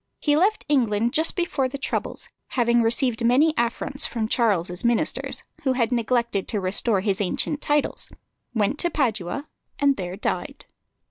[0.19, 5.73] He left England just before the troubles, having received many affronts from Charles's ministers, who
[5.73, 8.09] had neglected to restore his ancient titles,
[8.51, 9.45] went to Padua,
[9.77, 10.65] and there died.